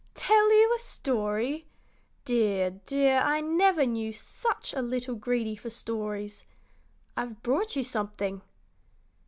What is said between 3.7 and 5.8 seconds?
knew such a little greedy for